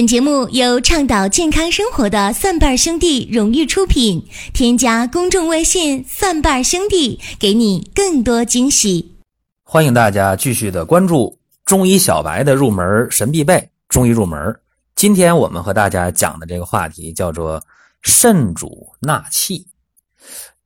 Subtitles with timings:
[0.00, 4.26] 本节目由倡导健康生活的蒜瓣兄弟荣誉出品。
[4.54, 9.14] 添加公众微信“蒜瓣兄弟”，给你更多惊喜。
[9.62, 14.58] 欢迎大家继续的关注中医小白的入门神必备——中医入门。
[14.96, 17.62] 今天我们和大家讲的这个话题叫做
[18.00, 19.66] “肾主纳气”。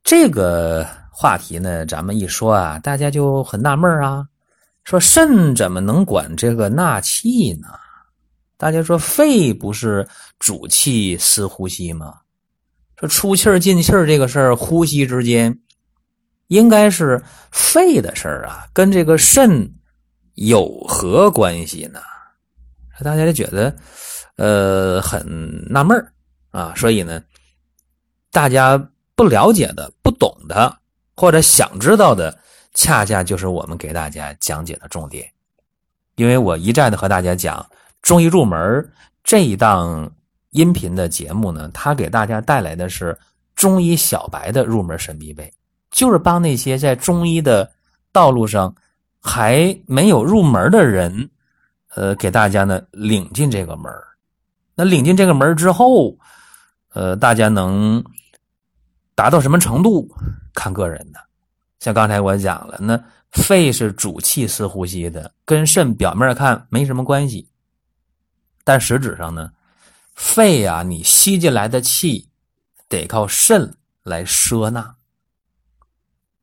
[0.01, 4.25] 这个话题呢，咱们一说啊，大家就很纳闷啊，
[4.85, 7.67] 说肾怎么能管这个纳气呢？
[8.57, 10.07] 大家说，肺不是
[10.39, 12.21] 主气司呼吸吗？
[12.95, 15.59] 说出气儿进气儿这个事儿，呼吸之间
[16.47, 17.21] 应该是
[17.51, 19.69] 肺的事儿啊，跟这个肾
[20.35, 21.99] 有何关系呢？
[23.03, 23.75] 大家就觉得
[24.37, 25.25] 呃很
[25.69, 26.13] 纳闷
[26.51, 27.21] 啊，所以呢，
[28.31, 28.77] 大家
[29.15, 30.73] 不了解的、不懂的，
[31.17, 32.39] 或者想知道的，
[32.73, 35.29] 恰恰就是我们给大家讲解的重点，
[36.15, 37.65] 因为我一再的和大家讲。
[38.05, 38.87] 中医入门
[39.23, 40.09] 这一档
[40.51, 43.17] 音频的节目呢，它给大家带来的是
[43.55, 45.51] 中医小白的入门神必备，
[45.89, 47.69] 就是帮那些在中医的
[48.11, 48.73] 道路上
[49.19, 51.27] 还没有入门的人，
[51.95, 53.91] 呃，给大家呢领进这个门
[54.75, 56.15] 那领进这个门之后，
[56.93, 58.03] 呃，大家能
[59.15, 60.07] 达到什么程度，
[60.53, 61.19] 看个人的。
[61.79, 67.49] 像刚才我讲了，那肺是主气司呼吸的，跟肾表面看没什么关系。
[68.65, 69.51] 但实质上呢，
[70.15, 72.27] 肺呀，你吸进来的气
[72.89, 74.95] 得靠肾来摄纳，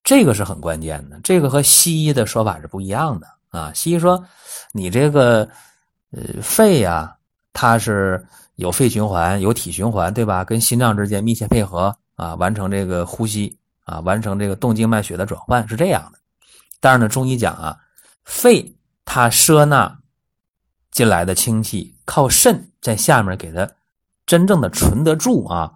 [0.04, 1.18] 这个是很关键的。
[1.24, 3.72] 这个和西医的说法是不一样的啊。
[3.74, 4.24] 西医说，
[4.70, 5.48] 你这个
[6.12, 7.12] 呃肺呀，
[7.52, 10.44] 它是有肺循环、有体循环，对吧？
[10.44, 16.18] 跟心脏之间密切配合啊，完成这个呼吸啊，完成这个动静脉血的转换是这样的。
[16.78, 17.76] 但是呢，中医讲啊，
[18.24, 18.72] 肺
[19.04, 19.98] 它摄纳。
[20.92, 23.68] 进来的氢气靠肾在下面给它
[24.24, 25.74] 真正的存得住啊，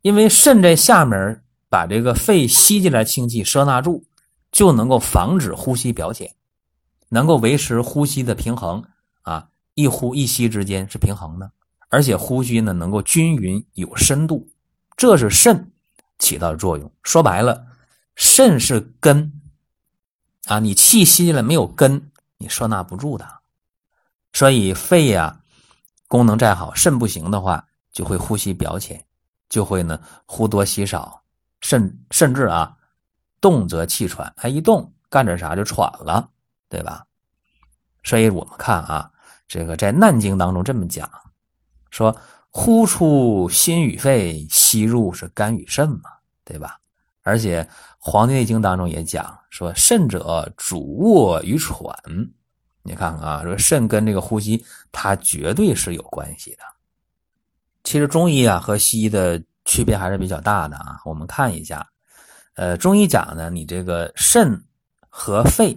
[0.00, 4.04] 因为肾在下面把这个肺吸进来氢气收纳住，
[4.50, 6.34] 就能够防止呼吸表浅，
[7.08, 8.82] 能够维持呼吸的平衡
[9.22, 11.50] 啊，一呼一吸之间是平衡的，
[11.88, 14.48] 而且呼吸呢能够均匀有深度，
[14.96, 15.72] 这是肾
[16.18, 16.90] 起到的作用。
[17.02, 17.66] 说白了，
[18.14, 19.32] 肾是根
[20.46, 23.41] 啊，你气吸进来没有根，你收纳不住的。
[24.32, 25.40] 所以肺呀，
[26.08, 29.04] 功能再好，肾不行的话，就会呼吸表浅，
[29.48, 31.22] 就会呢呼多吸少，
[31.60, 32.74] 甚甚至啊
[33.40, 36.28] 动则气喘，哎一动干点啥就喘了，
[36.68, 37.04] 对吧？
[38.02, 39.10] 所以我们看啊，
[39.46, 41.08] 这个在《难经》当中这么讲，
[41.90, 42.16] 说
[42.48, 46.10] 呼出心与肺，吸入是肝与肾嘛，
[46.44, 46.78] 对吧？
[47.22, 47.62] 而且
[47.98, 51.94] 《黄帝内经》当中也讲说，肾者主卧与喘。
[52.82, 56.64] 你看看啊，说肾跟这个呼吸，它绝对是有关系的。
[57.84, 61.00] 其实中医啊和西医的区别还是比较大的啊。
[61.04, 61.86] 我们看一下，
[62.54, 64.60] 呃，中医讲呢，你这个肾
[65.08, 65.76] 和肺，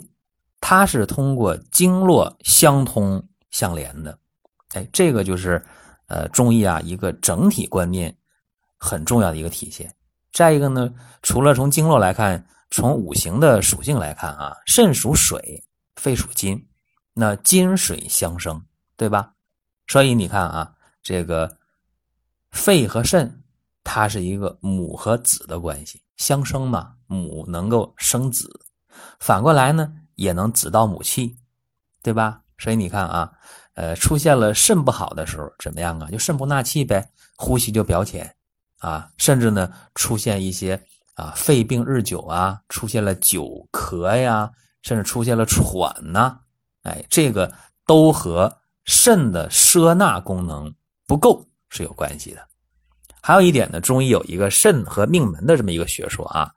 [0.59, 4.17] 它是通过经络相通相连的。
[4.73, 5.63] 哎，这个就是
[6.07, 8.15] 呃中医啊一个整体观念
[8.77, 9.93] 很重要的一个体现。
[10.31, 15.63] 再一个呢，除了从经络来看，从五行的属性来看啊，肾属水，
[15.95, 16.67] 肺属金。
[17.15, 18.61] 那金水相生，
[18.95, 19.33] 对吧？
[19.87, 21.57] 所以你看啊，这个
[22.51, 23.41] 肺和肾，
[23.83, 26.91] 它是一个母和子的关系，相生嘛。
[27.07, 28.49] 母能够生子，
[29.19, 31.37] 反过来呢，也能子到母气，
[32.01, 32.41] 对吧？
[32.57, 33.31] 所以你看啊，
[33.75, 36.09] 呃，出现了肾不好的时候，怎么样啊？
[36.09, 38.35] 就肾不纳气呗，呼吸就表浅
[38.79, 40.83] 啊，甚至呢，出现一些
[41.13, 44.51] 啊肺病日久啊，出现了久咳呀，
[44.81, 46.39] 甚至出现了喘呐。
[46.85, 47.51] 哎，这个
[47.87, 50.71] 都和肾的摄纳功能
[51.07, 52.47] 不够是有关系的。
[53.19, 56.51] 还有一点呢，中医有一个肾和命门的这么一个学说啊。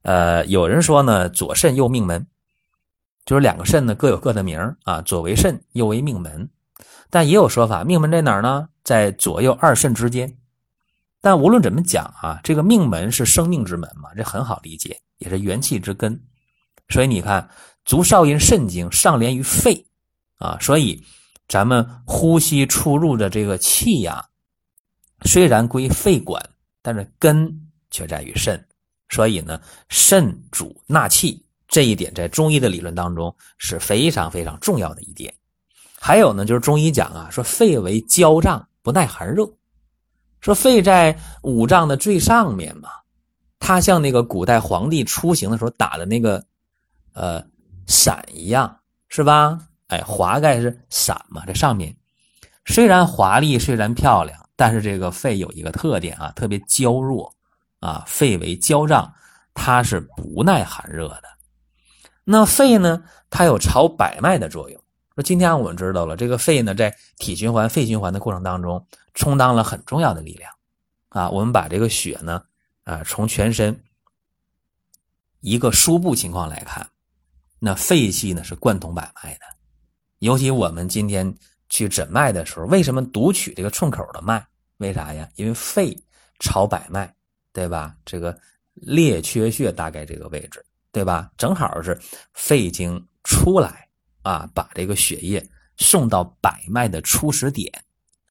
[0.00, 2.26] 呃，有人说呢，左肾右命门，
[3.26, 6.48] 就是两个肾呢各有各的名啊，左为肾，右为命门。
[7.10, 8.66] 但也有说法，命门在哪儿呢？
[8.82, 10.34] 在左右二肾之间。
[11.20, 16.18] 但无论怎么讲啊，这个命门是生命之门嘛，这很好理解，也是元气之根。
[16.88, 17.46] 所以你看。
[17.84, 19.84] 足少阴肾经上连于肺，
[20.38, 21.02] 啊，所以
[21.46, 24.24] 咱们呼吸出入的这个气呀，
[25.26, 26.42] 虽然归肺管，
[26.80, 27.54] 但是根
[27.90, 28.62] 却在于肾。
[29.10, 29.60] 所以呢，
[29.90, 35.32] 肾主纳气，这一点在中医的理论当中是非常非常重要的一点。
[36.00, 39.46] 还有呢，就是中医讲啊，说肺为焦脏，不耐寒热，
[40.40, 42.88] 说肺在五脏的最上面嘛，
[43.58, 46.42] 它像那个古代皇帝出行的时候打的那个，
[47.12, 47.44] 呃。
[47.86, 49.58] 伞一样是吧？
[49.88, 51.94] 哎，华盖是伞嘛，这上面
[52.64, 57.34] 虽然华丽，虽然漂亮，但是这个肺有一个特点啊，特别娇弱
[57.80, 59.12] 啊，肺为娇脏，
[59.52, 61.24] 它是不耐寒热的。
[62.24, 64.82] 那肺呢，它有朝百脉的作用。
[65.14, 70.50] 说今天我们知道了，这个肺呢，在体循环、肺循环的过程当中，充当了很重要的力量
[71.10, 71.28] 啊。
[71.28, 72.42] 我们把这个血呢，
[72.84, 73.84] 啊，从全身
[75.40, 76.88] 一个输布情况来看，
[77.64, 79.40] 那肺气呢是贯通百脉的。
[80.18, 81.34] 尤其我们今天
[81.70, 84.46] 去诊脉的时候，为什么读取这个寸口的脉？
[84.76, 85.26] 为啥呀？
[85.36, 85.96] 因为肺
[86.40, 87.10] 朝百脉，
[87.54, 87.96] 对吧？
[88.04, 88.38] 这个
[88.74, 90.62] 列缺穴大概这个位置，
[90.92, 91.30] 对吧？
[91.38, 91.98] 正好是
[92.34, 93.88] 肺经出来。
[94.20, 95.46] 啊，把这个血液
[95.76, 97.70] 送到百脉的初始点，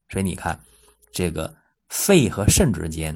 [0.09, 0.59] 所以你看，
[1.11, 1.55] 这个
[1.89, 3.15] 肺和肾之间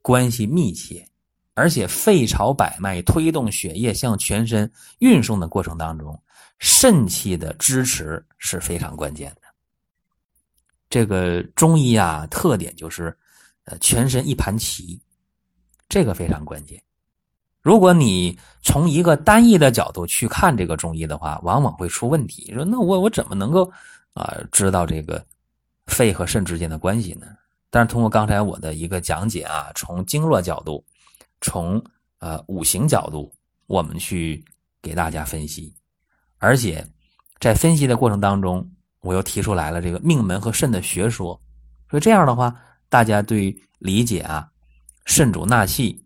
[0.00, 1.06] 关系密切，
[1.54, 6.20] 而且肺朝百脉推动血液向全身运送的过程当中，
[6.58, 9.42] 肾气的支持是非常关键的。
[10.90, 13.16] 这个中医啊，特点就是
[13.64, 15.00] 呃全身一盘棋，
[15.88, 16.80] 这个非常关键。
[17.62, 22.52] 如果你从一个单一的角度去看这个中医的话，往往会出问题。
[22.52, 23.72] 说那我我怎么能够
[24.12, 25.24] 啊知道这个
[25.86, 27.26] 肺和肾之间的关系呢？
[27.70, 30.84] 但是通过刚才我的一个讲解啊，从经络角度，
[31.44, 31.80] 从
[32.18, 33.32] 呃五行角度，
[33.66, 34.44] 我们去
[34.82, 35.72] 给大家分析，
[36.38, 36.84] 而且
[37.38, 38.68] 在分析的过程当中，
[39.00, 41.40] 我又提出来了这个命门和肾的学说。
[41.88, 42.54] 所以这样的话，
[42.88, 44.48] 大家对理解啊，
[45.04, 46.00] 肾主纳气。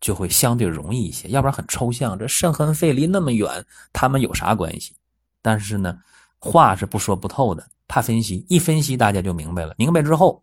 [0.00, 2.18] 就会相对容易一些，要不然很抽象。
[2.18, 4.96] 这肾和肺离那么远，他们有啥关系？
[5.42, 5.98] 但是呢，
[6.38, 7.68] 话是不说不透的。
[7.86, 9.74] 怕分析一分析，大家就明白了。
[9.76, 10.42] 明白之后，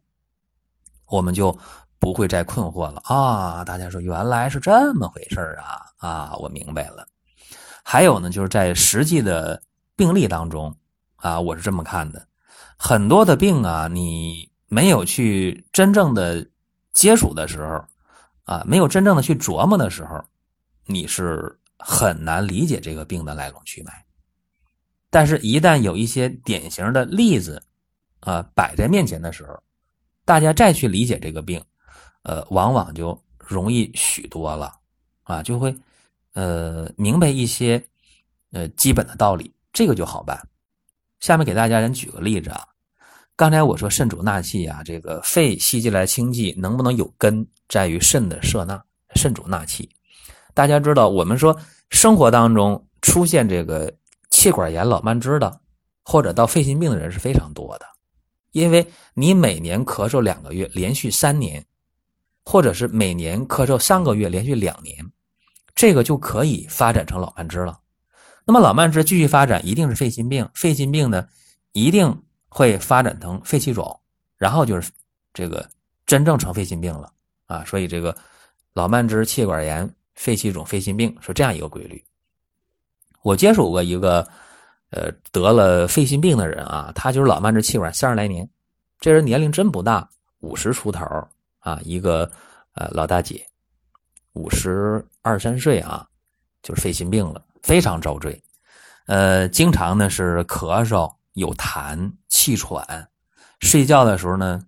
[1.08, 1.58] 我们就
[2.00, 3.64] 不会再困惑了啊！
[3.64, 5.82] 大家说原来是这么回事啊！
[5.98, 7.08] 啊，我明白了。
[7.84, 9.62] 还有呢，就是在实际的
[9.96, 10.76] 病例当中
[11.16, 12.28] 啊，我是这么看的：
[12.78, 16.48] 很多的病啊，你没有去真正的
[16.94, 17.84] 接触的时候。
[18.48, 20.24] 啊，没有真正的去琢磨的时候，
[20.86, 24.06] 你是很难理解这个病的来龙去脉。
[25.10, 27.62] 但是，一旦有一些典型的例子，
[28.22, 29.62] 啊，摆在面前的时候，
[30.24, 31.62] 大家再去理解这个病，
[32.28, 34.74] 呃，往往就容易许多了，
[35.24, 35.74] 啊，就会，
[36.34, 37.82] 呃，明白一些，
[38.52, 40.38] 呃，基本的道理，这个就好办。
[41.22, 42.68] 下面给大家人举个例子啊。
[43.38, 48.84] 刚才我说肾主纳气啊，这个肺吸进来清气能不能有根，在于肾的摄纳。
[49.16, 49.90] 肾主纳气，
[50.54, 51.58] 大家知道，我们说
[51.92, 53.92] 生活当中出现这个
[54.30, 55.62] 气管炎、老慢支的，
[56.04, 57.86] 或者到肺心病的人是非常多的。
[58.52, 61.66] 因为你每年咳嗽两个月，连续三年，
[62.48, 64.96] 或者是每年咳嗽三个月，连续两年，
[65.76, 67.78] 这个就可以发展成老慢支了。
[68.46, 70.48] 那么老慢支继续发展，一定是肺心病。
[70.54, 71.28] 肺心病呢，
[71.74, 72.24] 一定。
[72.50, 73.86] 会发展成肺气肿，
[74.36, 74.90] 然后就是
[75.32, 75.70] 这个
[76.08, 77.12] 真正成肺心病了
[77.46, 77.64] 啊！
[77.66, 78.16] 所以这个
[78.74, 82.04] 老慢支、气管炎、肺气肿、肺心病是这样一个规律。
[83.22, 84.28] 我接触过一个
[84.90, 88.50] 呃得了肺心病的人啊，他就是老慢支、气管三十来年，
[89.00, 90.10] 这人年龄真不大，
[90.40, 91.06] 五十出头
[91.68, 92.32] 啊，一个
[92.76, 93.46] 呃老大姐，
[94.34, 96.08] 五十二三岁啊，
[96.64, 98.42] 就是肺心病了，非常遭罪，
[99.08, 101.12] 呃，经常呢是咳嗽。
[101.38, 103.08] 有痰、气喘，
[103.60, 104.60] 睡觉的时候呢，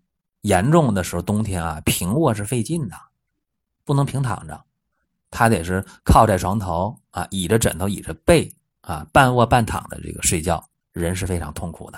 [0.42, 2.96] 严重的时候冬天啊，平卧是费劲的，
[3.84, 4.64] 不能平躺着，
[5.32, 11.98] 他得是靠在床头啊，倚着枕头，倚着背啊，半卧半躺的这个睡觉，人是非常痛苦的。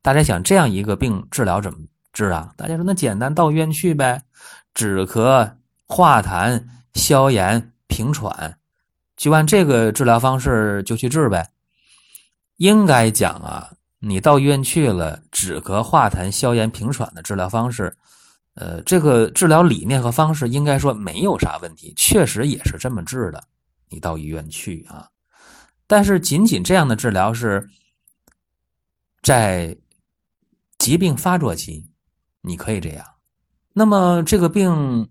[0.00, 1.80] 大家想这样一个病治疗怎么
[2.16, 2.54] 治啊？
[2.56, 4.22] 大家说那简单，到医院去呗，
[4.72, 5.52] 止咳、
[5.86, 8.56] 化痰、消炎、平喘，
[9.18, 11.46] 就按这个治疗方式就去治呗。
[12.56, 17.94] 应该讲啊，你到医院去了，止咳化痰、消炎平喘的治疗方式，
[18.54, 23.44] 呃，这个治疗理念和方式应该说没有啥问题，确实也是这么治的。
[23.90, 25.06] 你到医院去啊，
[25.86, 27.68] 但是仅仅这样的治疗是
[29.20, 29.76] 在
[30.78, 31.90] 疾病发作期，
[32.46, 33.04] 你可以这样。
[33.72, 35.08] 那么这个病，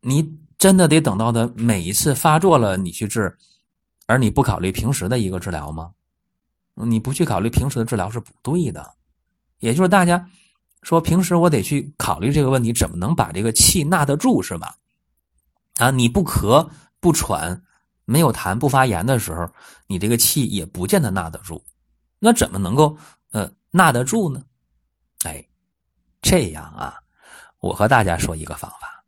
[0.00, 3.36] 你真的得等到它每一次发作了你去治，
[4.06, 5.92] 而你不考虑平时的一个治疗吗？
[6.74, 8.94] 你不去考虑平时的治疗是不对的，
[9.58, 10.30] 也就是大家
[10.82, 14.76] 说平时我得去考虑这个问题，怎么能把这个气纳得住，是吧？
[15.78, 17.60] 啊，你不咳不喘，
[18.04, 19.52] 没有痰不发炎的时候，
[19.88, 21.62] 你这个气也不见得纳得住，
[22.20, 22.96] 那怎么能够
[23.32, 24.42] 呃纳得住呢？
[25.24, 25.44] 哎，
[26.22, 26.94] 这样啊，
[27.60, 29.04] 我和大家说一个方法，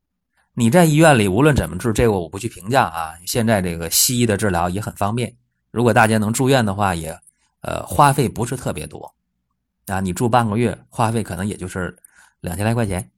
[0.53, 3.15] 你在医院里无论怎么治，这个我不去评价啊。
[3.25, 5.35] 现在这个西医的治疗也很方便，
[5.71, 7.19] 如果大家能住院的话，也。
[7.67, 9.11] 呃，花费不是特别多，
[9.87, 11.97] 啊，你住半个月，花费可能也就是
[12.41, 13.11] 两千来块钱，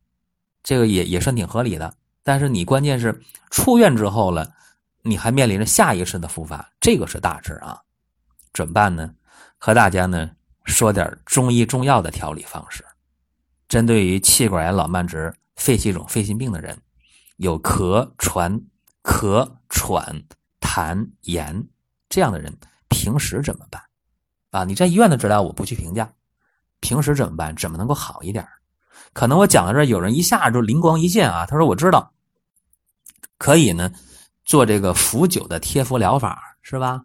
[0.63, 1.93] 这个也也算挺合理的。
[2.23, 4.49] 但是你关键是出院之后了，
[5.03, 7.77] 你还面临着下一次的复发，这个是大事啊，
[8.53, 9.13] 怎么办呢？
[9.59, 10.31] 和大家呢
[10.63, 12.85] 说点中医中药的调理方式，
[13.69, 16.79] 针对于气管炎、老慢支、肺气肿、肺心病的人，
[17.37, 18.61] 有咳喘、
[19.03, 20.23] 咳喘、
[20.61, 21.67] 痰炎
[22.09, 22.57] 这样的人，
[22.89, 23.83] 平时怎么办？
[24.51, 26.13] 啊，你在医院的治疗我不去评价，
[26.81, 27.55] 平时怎么办？
[27.57, 28.47] 怎么能够好一点？
[29.13, 32.13] 可能我讲到这，有人一下就灵光一现啊，他说我知道。
[33.39, 33.93] 可以呢，
[34.45, 37.05] 做这个伏灸的贴敷疗法是吧？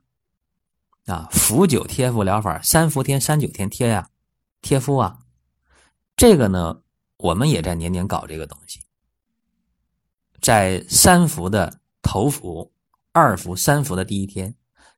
[1.08, 4.08] 啊，伏灸贴敷疗法，三伏天、三九天贴呀，
[4.62, 5.18] 贴敷啊。
[6.16, 6.82] 这个呢，
[7.18, 8.82] 我们也在年年搞这个东西。
[10.42, 12.72] 在三伏的头伏、
[13.12, 14.56] 二伏、三伏的第一天，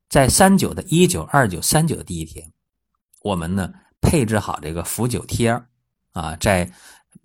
[0.09, 2.51] 在三九的一九、二九、三九的第一天，
[3.21, 5.49] 我们呢配置好这个伏灸贴
[6.11, 6.71] 啊，在。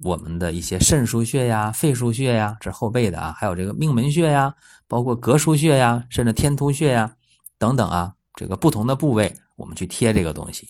[0.04, 4.54] 我们的一些肾腧穴呀、肺腧穴呀，这后背的啊，还有这个命门穴呀，
[4.86, 7.16] 包括膈腧穴呀，甚至天突穴呀
[7.58, 10.68] 等等啊，这个不同的部位，我们去贴这个东西。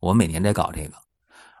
[0.00, 0.96] 我每年在搞这个，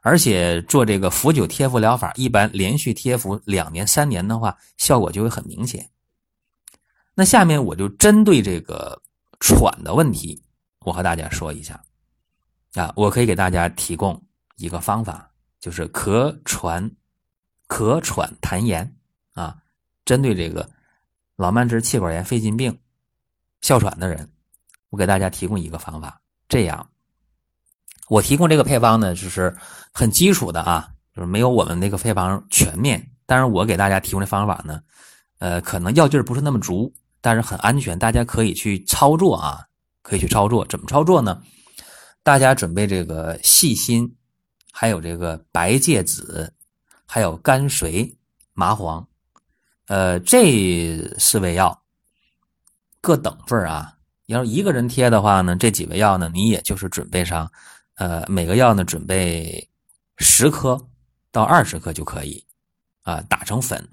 [0.06, 5.90] 而且做这个伏灸贴敷疗法，一般连续贴敷两年、三年的话，效果就会很明显。
[7.12, 9.02] 那下面我就针对这个
[9.40, 10.40] 喘的问题，
[10.82, 11.82] 我和大家说一下
[12.74, 14.22] 啊，我可以给大家提供
[14.54, 16.88] 一个方法，就是咳喘。
[17.66, 18.96] 咳喘痰炎
[19.32, 19.56] 啊，
[20.04, 20.70] 针对这个
[21.34, 22.78] 老慢支、气管炎、肺心病、
[23.60, 24.30] 哮喘的人，
[24.90, 26.20] 我给大家提供一个方法。
[26.48, 26.88] 这样，
[28.08, 29.54] 我提供这个配方呢，就是
[29.92, 33.04] 很基础的啊，就是没有我们那个配方全面。
[33.26, 34.80] 但是我给大家提供的方法呢，
[35.38, 39.60] 呃，可能药劲儿不是那么足，但是很安全，大家可以去操作啊，
[40.02, 40.64] 可以去操作。
[40.66, 41.40] 怎么操作呢？
[42.22, 44.16] 大家准备这个细心，
[44.72, 46.52] 还有这个白芥子。
[47.08, 48.18] 还有甘遂、
[48.52, 49.06] 麻黄，
[49.86, 51.80] 呃，这四味药
[53.00, 53.92] 各等份啊。
[54.26, 57.48] 要是一个人贴的话呢，这几味药呢，你也就是准备上，
[57.96, 59.68] 呃，每个药呢准备
[60.16, 60.88] 十克
[61.30, 62.42] 到二十克就可以
[63.02, 63.88] 啊，打成粉。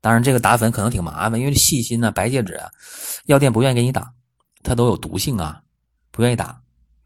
[0.00, 2.70] 当然，这个打粉可能挺麻烦，因为细心呢、白芥子啊，
[3.26, 4.12] 药店不愿意给你打，
[4.62, 5.62] 它都有毒性啊，
[6.10, 6.60] 不愿意打。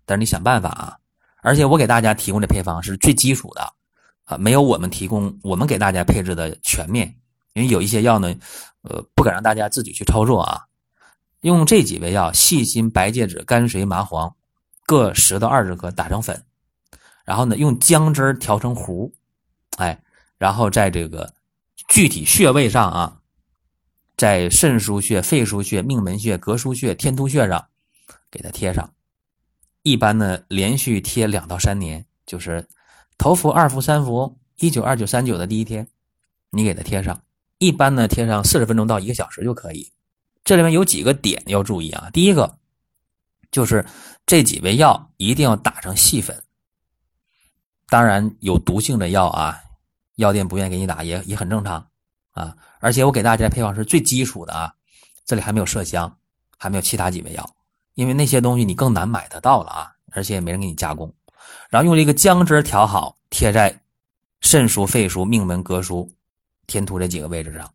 [0.04, 0.98] 但是你想办法啊。
[1.42, 3.72] 而且我给大家提供的配方是最基础的。
[4.24, 7.14] 啊，没有我们提供，我们给大家配置的全面，
[7.52, 8.34] 因为有一些药呢，
[8.80, 10.62] 呃，不敢让大家自己去操作啊。
[11.42, 14.34] 用这几味药：细辛、白芥子、甘遂、麻黄，
[14.86, 16.44] 各十到二十克打成粉，
[17.24, 19.12] 然后呢，用姜汁调成糊，
[19.76, 20.02] 哎，
[20.38, 21.34] 然后在这个
[21.88, 23.20] 具体穴位上啊，
[24.16, 27.66] 在肾腧穴、肺腧穴、命门穴、膈腧穴、天突穴上
[28.30, 28.92] 给它贴上。
[29.82, 32.68] 一般呢，连续贴两到三年，就是。
[33.16, 35.86] 头伏、二伏、三伏，一九、二九、三九的第一天，
[36.50, 37.22] 你给它贴上。
[37.58, 39.92] 一般呢，贴上四十分钟到一个小时就可以。
[40.42, 42.10] 这里面有几个点要注意啊。
[42.12, 42.58] 第一个
[43.54, 43.86] 就是
[44.26, 46.42] 这几味药一定要打成细粉。
[47.88, 49.56] 当然，有毒性的药啊，
[50.16, 51.86] 药店不愿意给你打也也很正常
[52.32, 52.52] 啊。
[52.80, 54.74] 而且我给大家配方是最基础的啊，
[55.24, 56.18] 这里还没有麝香，
[56.58, 57.48] 还没有其他几味药，
[57.94, 61.14] 因为那些东西你更难买得到了啊，而且也没人给你加工。
[61.70, 63.80] 然后用这个姜汁调好，贴在
[64.40, 66.10] 肾腧、肺腧、命门、膈腧、
[66.66, 67.72] 天突这几个位置上，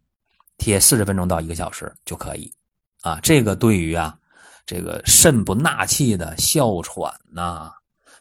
[0.58, 2.54] 贴四十分钟到一个小时就可以。
[3.02, 4.19] 啊，这个对于啊，
[4.70, 7.72] 这个肾不纳气的哮喘呐、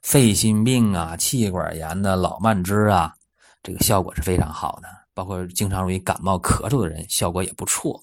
[0.01, 3.13] 肺心病啊、气管炎的老慢支啊，
[3.63, 4.89] 这个效果是非常好的。
[5.13, 8.03] 包括经常容易感冒咳嗽的人，效果也不错。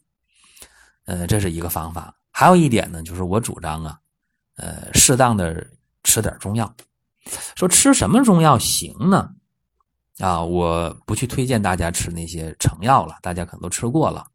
[1.05, 2.15] 呃，这是一个方法。
[2.29, 3.97] 还有一点呢，就是我主张啊，
[4.57, 5.65] 呃，适当的
[6.03, 6.71] 吃点中药。
[7.55, 9.27] 说吃什么中药行呢？
[10.19, 14.27] 啊，我不去推荐大家吃那些成药了，大家可能都吃过了。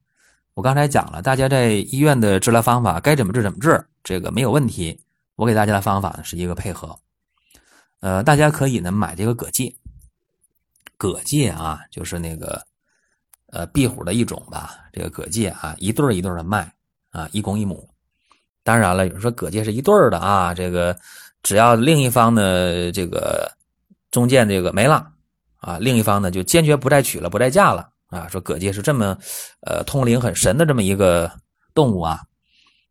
[0.60, 5.00] 我刚才讲了，大家在医院的治疗方法该怎么治怎么治，这个没有问题。
[5.36, 6.94] 我给大家的方法呢是一个配合，
[8.00, 9.74] 呃，大家可以呢买这个葛芥，
[10.98, 12.62] 葛芥啊，就是那个
[13.46, 14.80] 呃壁虎的一种吧。
[14.92, 16.70] 这个葛芥啊，一对一对的卖
[17.08, 17.88] 啊，一公一母。
[18.62, 20.94] 当然了，有人说葛芥是一对的啊，这个。
[21.42, 23.50] 只要另一方的这个
[24.10, 25.10] 中间这个没了
[25.56, 28.28] 啊，另一方呢就坚决不再娶了，不再嫁了啊。
[28.28, 29.16] 说葛介是这么
[29.60, 31.30] 呃通灵很神的这么一个
[31.74, 32.20] 动物啊，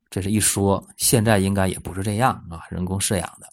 [0.10, 3.48] 这是一说，现在应该也不是这样啊，人工饲养的。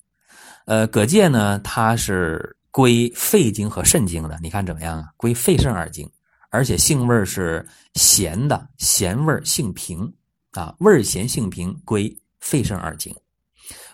[0.65, 5.09] 呃，葛介呢，它是归肺经和肾经的，你看怎么样啊？
[5.17, 6.11] 归肺肾二经，
[6.51, 10.13] 而且性味是咸的，咸味性平
[10.53, 13.15] 啊，味咸性平，归肺肾二经。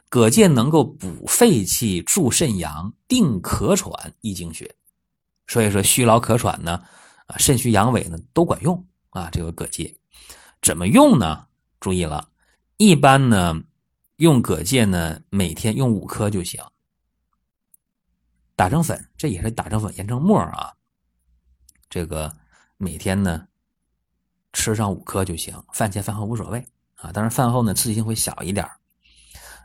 [0.08, 4.74] 葛芥能够补肺气、助肾阳、定咳喘、益精血，
[5.46, 6.82] 所以说虚劳咳喘呢，
[7.38, 9.28] 肾虚阳痿呢都管用啊。
[9.30, 9.98] 这个葛芥
[10.60, 11.46] 怎么用呢？
[11.80, 12.28] 注意了，
[12.76, 13.60] 一般呢
[14.16, 16.62] 用葛芥呢每天用五颗就行，
[18.54, 20.72] 打成粉，这也是打成粉研成沫啊。
[21.90, 22.34] 这个
[22.76, 23.46] 每天呢
[24.52, 27.12] 吃上五颗就行，饭前饭后无所谓啊。
[27.12, 28.68] 当然饭后呢刺激性会小一点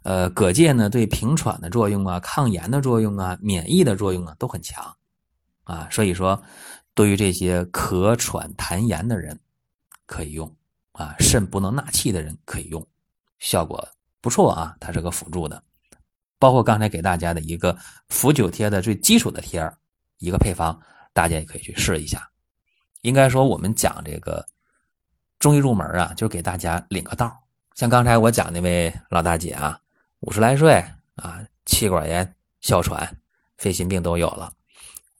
[0.03, 4.95] 呃，葛芥呢，对平喘的作用啊、抗炎的作用啊、免疫的作用啊都很强，
[5.65, 6.41] 啊，所以说
[6.97, 9.39] 对于这些咳喘痰炎的人
[10.07, 10.51] 可以用，
[10.93, 12.83] 啊，肾不能纳气的人可以用，
[13.37, 13.87] 效果
[14.19, 15.63] 不错啊，它是个辅助的。
[16.39, 17.77] 包括刚才给大家的一个
[18.09, 19.77] 伏九贴的最基础的贴儿，
[20.17, 20.75] 一个配方，
[21.13, 22.27] 大家也可以去试一下。
[23.01, 24.43] 应该说，我们讲这个
[25.37, 27.31] 中医入门啊，就给大家领个道
[27.75, 29.79] 像刚才我讲那位老大姐啊。
[30.21, 33.15] 五十来岁啊，气管炎、哮喘、
[33.55, 34.51] 肺心病都有了，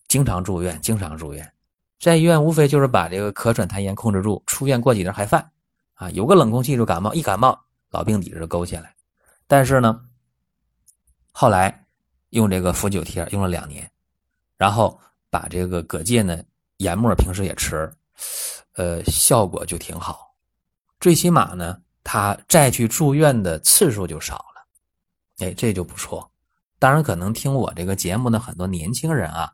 [0.08, 1.54] 经常住院，经常住院，
[2.00, 5.52] 在医院无非就是把这个咳喘痰炎控制住，出院过几天还犯
[5.96, 8.94] 啊，有个冷空气就感冒，一感冒老病底子就勾起来。
[9.48, 10.00] 但是呢，
[11.32, 11.86] 后来
[12.30, 13.90] 用这个伏九贴用了两年，
[14.58, 15.00] 然后
[15.30, 16.40] 把这个葛芥呢
[16.78, 17.92] 研末平时也吃，
[18.74, 20.36] 呃，效果就挺好，
[21.00, 24.68] 最起码呢，他再去住院的次数就少了。
[25.40, 26.30] 哎，这就不错。
[26.78, 29.52] 当然，可能听我这个节目的很多年轻人啊，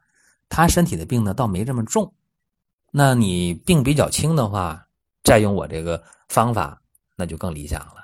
[0.49, 2.13] 他身体的病呢倒没这么重。
[2.95, 4.87] 那你病比较轻的话，
[5.23, 6.79] 再用我这个方法，
[7.15, 7.95] 那就更理想了。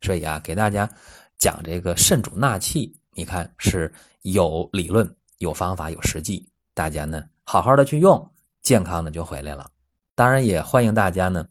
[0.00, 0.88] 所以啊，给大家
[1.36, 3.92] 讲这个肾主纳气，你看是
[4.22, 8.32] 有理论、有方法、有实际，大家呢好好的去用，
[8.62, 9.70] 健康的就回来了。
[10.14, 11.46] 当然，也欢迎大家呢，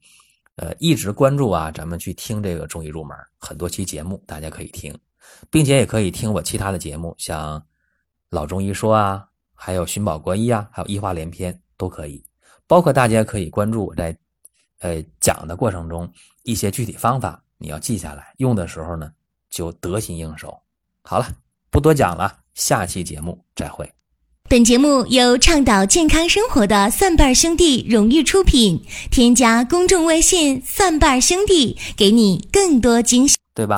[0.55, 4.97] 呃，一直关注啊，咱们去听这个中医入门，很多期节目大家可以听。
[5.51, 7.59] 并且也可以听我其他的节目，像
[8.29, 12.23] 《老中医说》啊，还有《寻宝国医》啊，还有《医话连篇》都可以。
[12.69, 14.15] 包括大家可以关注我在，
[14.81, 16.07] 呃讲的过程中
[16.43, 19.11] 一些具体方法，你要记下来，用的时候呢
[19.49, 20.55] 就得心应手。
[21.01, 21.27] 好了，
[21.71, 23.91] 不多讲了，下期节目再会。
[24.47, 33.77] 本节目由倡导健康生活的蒜瓣兄弟荣誉出品，添加公众微信“蒜瓣兄弟”，给你更多惊喜，对吧？